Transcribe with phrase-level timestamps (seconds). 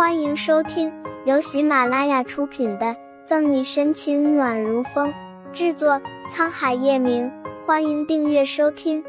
[0.00, 0.90] 欢迎收听
[1.26, 2.86] 由喜马拉雅出品的
[3.26, 5.12] 《赠你深情暖如风》，
[5.52, 7.30] 制作沧海夜明。
[7.66, 9.04] 欢迎订阅收听。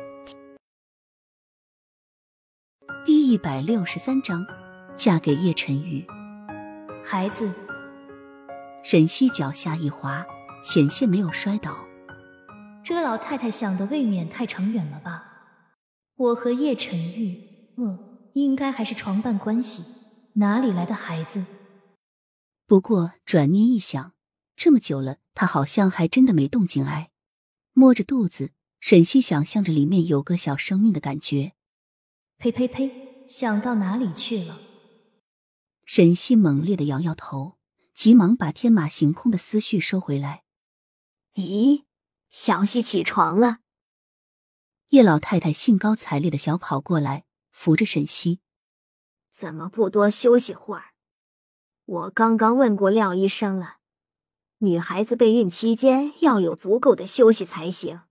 [3.06, 4.46] 第一百六十三章，
[4.94, 6.06] 嫁给叶晨玉。
[7.06, 7.50] 孩子，
[8.84, 10.26] 沈西脚下一滑，
[10.62, 11.88] 险些没有摔倒。
[12.84, 15.24] 这老太太想的未免太长远了吧？
[16.18, 17.40] 我和叶晨玉，
[17.78, 17.98] 嗯，
[18.34, 20.01] 应该还是床伴关系。
[20.34, 21.46] 哪里来的孩子？
[22.66, 24.14] 不过转念一想，
[24.56, 27.12] 这么久了，他好像还真的没动静哎。
[27.74, 31.54] 摸着肚子，沈西想象着里面有个小生命的感觉。
[32.38, 33.26] 呸呸呸！
[33.28, 34.60] 想到哪里去了？
[35.86, 37.58] 沈西猛烈的摇摇头，
[37.94, 40.44] 急忙把天马行空的思绪收回来。
[41.36, 41.84] 咦，
[42.30, 43.60] 小西起床了。
[44.90, 48.40] 叶老太太兴高采烈的小跑过来，扶着沈西。
[49.42, 50.92] 怎么不多休息会儿？
[51.86, 53.78] 我刚刚问过廖医生了，
[54.60, 58.02] 女孩子备孕期间要有足够的休息才行。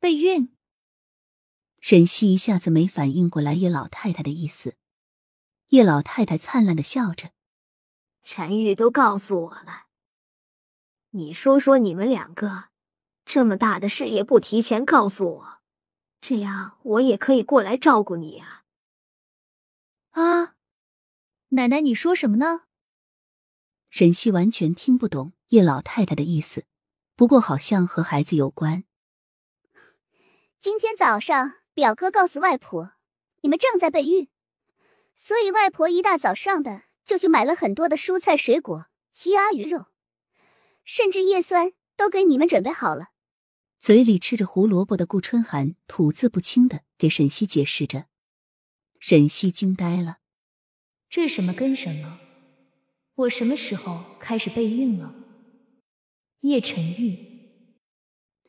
[0.00, 0.56] 备孕？
[1.82, 4.76] 沈西一下子没反应过来叶老太太的意思。
[5.68, 7.32] 叶老太太灿烂的笑着
[8.24, 9.88] ：“陈玉都告诉我了，
[11.10, 12.70] 你说说你们两个，
[13.26, 15.58] 这么大的事也不提前告诉我，
[16.22, 18.54] 这样我也可以过来照顾你啊。”
[20.18, 20.56] 啊，
[21.50, 22.62] 奶奶，你说什么呢？
[23.88, 26.64] 沈西完全听不懂叶老太太的意思，
[27.14, 28.82] 不过好像和孩子有关。
[30.58, 32.94] 今天早上，表哥告诉外婆，
[33.42, 34.28] 你们正在备孕，
[35.14, 39.86] 所以外婆一大早上的就去买了很多的蔬菜、水果、鸡鸭鱼肉，
[40.82, 43.10] 甚至叶酸都给你们准备好了。
[43.78, 48.06] 嘴里吃着胡萝卜的顾春寒吐字不清的给沈西解释着。
[49.00, 50.18] 沈西惊呆了，
[51.08, 52.18] 这什么跟什么？
[53.14, 55.14] 我什么时候开始备孕了？
[56.40, 57.18] 叶晨玉，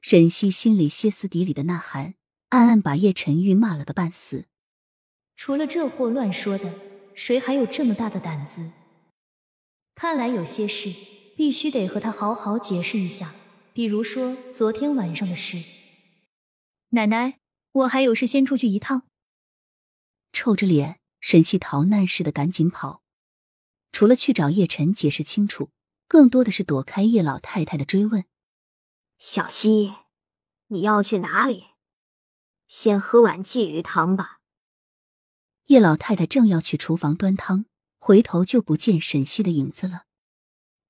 [0.01, 2.15] 沈西心里歇斯底里的呐喊，
[2.49, 4.45] 暗暗把叶晨玉骂了个半死。
[5.35, 6.73] 除了这货乱说的，
[7.13, 8.71] 谁还有这么大的胆子？
[9.95, 10.93] 看来有些事
[11.35, 13.33] 必须得和他好好解释一下，
[13.73, 15.63] 比如说昨天晚上的事。
[16.89, 17.39] 奶奶，
[17.71, 19.08] 我还有事，先出去一趟。
[20.39, 23.03] 臭着脸，沈西逃难似的赶紧跑，
[23.91, 25.71] 除了去找叶晨解释清楚，
[26.07, 28.23] 更多的是躲开叶老太太的追问。
[29.17, 29.95] 小西，
[30.67, 31.65] 你要去哪里？
[32.69, 34.39] 先喝碗鲫鱼汤吧。
[35.65, 37.65] 叶老太太正要去厨房端汤，
[37.97, 40.03] 回头就不见沈西的影子了。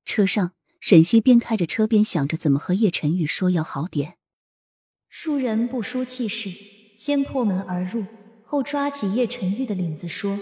[0.06, 4.20] 车上，沈西边开着车边想着怎么和叶晨玉说要好点。
[5.08, 6.52] 输人不输气势，
[6.96, 8.06] 先破门而入。
[8.52, 10.40] 后抓起叶晨玉的领子说：“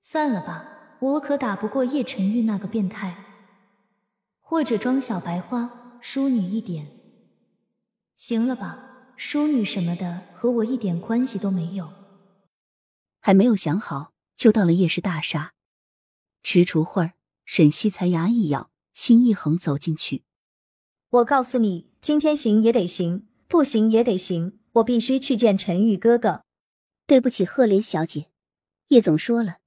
[0.00, 3.24] 算了吧，我可打不过叶晨玉那个变态。
[4.38, 6.86] 或者装小白花，淑女一点，
[8.14, 9.14] 行了吧？
[9.16, 11.92] 淑女什么的和我一点关系都没有。”
[13.18, 15.54] 还没有想好，就到了叶氏大厦。
[16.44, 17.14] 迟蹰会儿，
[17.44, 20.22] 沈西才牙一咬，心一横走进去。
[21.10, 26.45] 我告诉你，今天行也得行，不行也得行，我必须去见陈玉哥哥。
[27.06, 28.26] 对不起，赫莲小姐，
[28.88, 29.58] 叶总说了，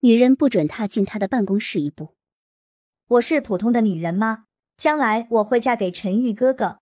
[0.00, 2.14] 女人不准踏进他的办公室一步。
[3.06, 4.44] 我是普通的女人吗？
[4.76, 6.80] 将来我会嫁给陈玉哥哥。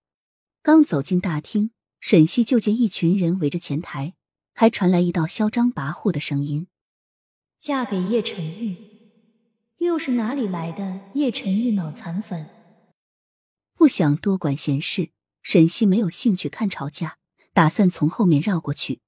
[0.61, 1.71] 刚走进大厅，
[2.01, 4.13] 沈西就见一群人围着前台，
[4.53, 6.67] 还传来一道嚣张跋扈的声音
[7.57, 8.75] ：“嫁给叶晨玉？
[9.77, 12.49] 又是哪里来的叶晨玉脑残粉？”
[13.73, 15.11] 不想多管闲事，
[15.41, 17.19] 沈西没有兴趣看吵架，
[17.53, 18.99] 打算从后面绕过去。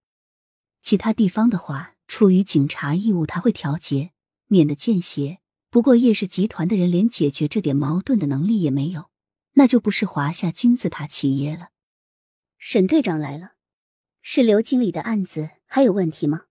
[0.81, 4.11] 其他地方的话，出于警察义务，他会调节，
[4.47, 5.39] 免得见血。
[5.69, 9.11] 不过叶氏集团的人连解决这点矛盾的能力也没有，
[9.53, 11.69] 那就不是华夏金字塔企业了。
[12.57, 13.53] 沈队长来了，
[14.21, 16.45] 是刘经理的案子还有问题吗？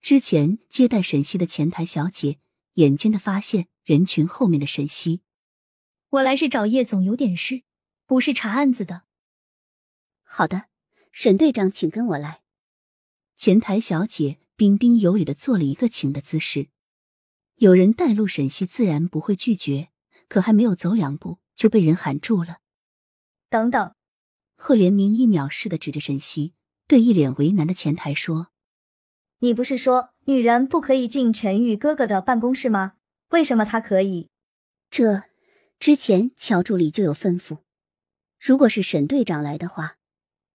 [0.00, 2.38] 之前接待沈西的前台小姐
[2.74, 5.22] 眼尖的发现人群后面的沈西，
[6.10, 7.64] 我来是找叶总，有点事，
[8.06, 9.02] 不是查案子的。
[10.22, 10.66] 好的，
[11.10, 12.42] 沈队长，请跟我来。
[13.40, 16.68] 前台小姐彬彬有礼的做了一个请的姿势，
[17.54, 19.88] 有人带路，沈西自然不会拒绝。
[20.28, 22.58] 可还没有走两步，就被人喊住了。
[23.48, 23.94] 等等！
[24.56, 26.52] 赫连明一秒似的指着沈西，
[26.86, 28.48] 对一脸为难的前台说
[29.40, 32.96] ：“你不是说女人不可以进陈玉哥哥的办公室吗？
[33.30, 34.28] 为什么他可以？”
[34.90, 35.22] 这
[35.78, 37.60] 之前乔助理就有吩咐，
[38.38, 39.96] 如果是沈队长来的话，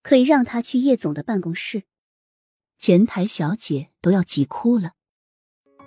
[0.03, 1.85] 可以让他去叶总的办公室。
[2.77, 4.91] 前台小姐都要急哭了。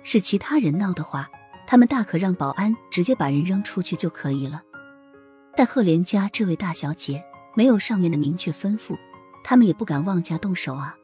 [0.03, 1.29] 是其他人闹的话，
[1.67, 4.63] 他们大可让保安直接把人扔出去就可以了。
[5.55, 7.23] 但赫连家这位大小姐
[7.55, 8.97] 没有上面的明确吩咐，
[9.43, 10.95] 他们也不敢妄加动手啊。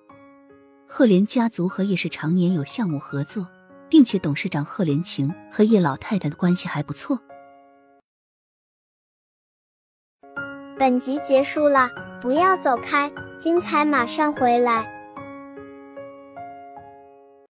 [0.88, 3.48] 赫连家族和叶氏常年有项目合作，
[3.90, 7.20] 并且董事长赫连晴和叶老太太的关系还不错。
[10.80, 11.90] 本集结束了，
[12.22, 14.95] 不要走开，精彩马上回来。